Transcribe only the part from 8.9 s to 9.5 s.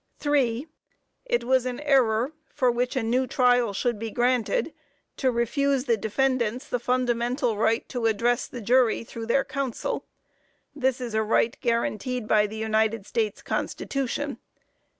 through their